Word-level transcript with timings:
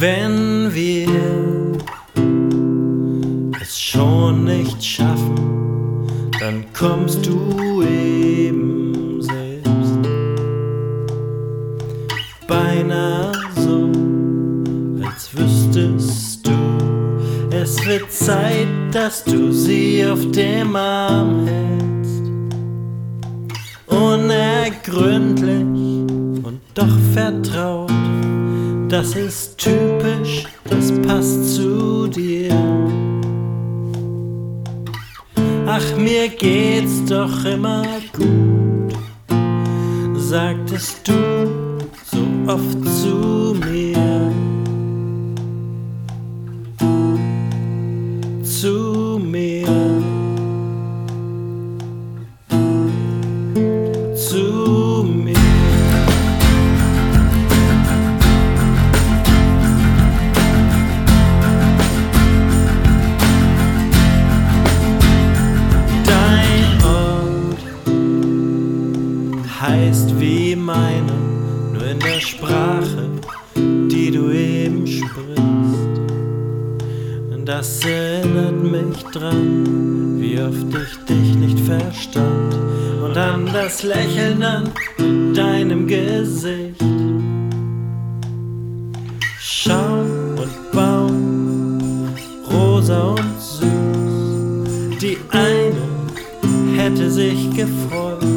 Wenn 0.00 0.72
wir 0.72 1.08
es 3.60 3.80
schon 3.80 4.44
nicht 4.44 4.84
schaffen, 4.84 6.06
dann 6.38 6.64
kommst 6.72 7.26
du 7.26 7.82
eben 7.82 9.20
selbst. 9.20 9.98
Beinahe 12.46 13.32
so, 13.56 13.90
als 15.04 15.36
wüsstest 15.36 16.46
du, 16.46 16.52
es 17.50 17.84
wird 17.84 18.12
Zeit, 18.12 18.68
dass 18.92 19.24
du 19.24 19.50
sie 19.50 20.06
auf 20.06 20.30
dem 20.30 20.76
Arm 20.76 21.44
hältst. 21.44 22.22
Unergründlich 23.88 25.64
und 26.44 26.60
doch 26.74 26.96
vertraut 27.12 27.90
das 28.88 29.14
ist 29.14 29.58
typisch, 29.58 30.46
das 30.64 30.92
passt 31.02 31.56
zu 31.56 32.06
dir. 32.08 32.54
Ach, 35.66 35.96
mir 35.96 36.28
geht's 36.28 37.04
doch 37.06 37.44
immer 37.44 37.84
gut, 38.12 38.94
sagtest 40.16 41.06
du 41.06 41.78
so 42.10 42.22
oft 42.46 42.84
zu 43.02 43.54
mir. 43.66 44.32
Zu 48.42 48.97
heißt 69.68 70.18
wie 70.18 70.56
meine, 70.56 71.12
nur 71.72 71.84
in 71.86 72.00
der 72.00 72.20
Sprache, 72.20 73.10
die 73.54 74.10
du 74.10 74.30
eben 74.30 74.86
sprichst. 74.86 75.38
Das 77.48 77.82
erinnert 77.82 78.62
mich 78.62 79.02
dran, 79.04 80.20
wie 80.20 80.38
oft 80.38 80.66
ich 80.82 80.96
dich 81.06 81.34
nicht 81.34 81.58
verstand. 81.60 82.54
Und 83.02 83.16
an 83.16 83.48
das 83.50 83.82
Lächeln 83.82 84.42
an 84.42 84.70
deinem 85.34 85.86
Gesicht. 85.86 86.84
Schaum 89.40 90.36
und 90.36 90.72
Baum, 90.72 92.14
rosa 92.52 93.02
und 93.12 93.40
süß. 93.40 94.98
Die 95.00 95.16
eine 95.30 95.86
hätte 96.76 97.10
sich 97.10 97.50
gefreut, 97.56 98.27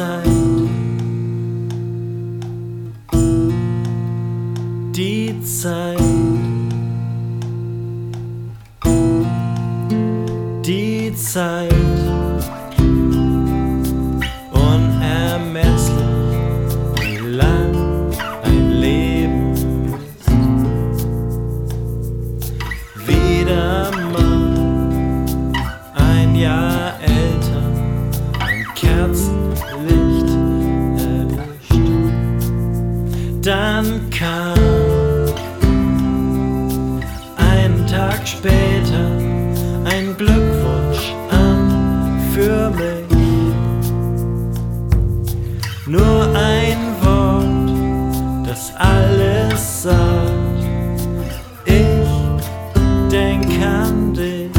Zeit. 0.00 0.26
Die 4.96 5.42
Zeit. 5.42 5.98
Die 10.64 11.14
Zeit. 11.14 11.89
das 48.60 48.72
alles 48.76 49.86
auf. 49.86 50.30
Ich 51.64 53.10
denk 53.10 53.46
an 53.62 54.12
dich, 54.12 54.50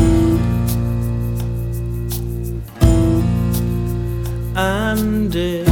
an 4.56 5.30
dich. 5.30 5.71